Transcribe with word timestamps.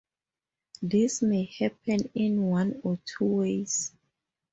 This 0.81 1.21
may 1.21 1.45
happen 1.45 2.09
in 2.15 2.41
one 2.47 2.81
of 2.83 3.05
two 3.05 3.25
ways. 3.25 3.93